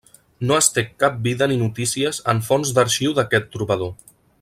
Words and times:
No 0.51 0.55
es 0.61 0.69
té 0.77 0.83
cap 1.03 1.19
vida 1.27 1.49
ni 1.53 1.59
notícies 1.61 2.23
en 2.35 2.43
fonts 2.51 2.75
d'arxiu 2.79 3.15
d'aquest 3.21 3.51
trobador. 3.59 3.97